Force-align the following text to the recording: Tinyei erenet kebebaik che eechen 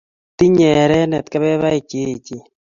Tinyei 0.37 0.77
erenet 0.83 1.25
kebebaik 1.31 1.85
che 1.89 1.97
eechen 2.05 2.41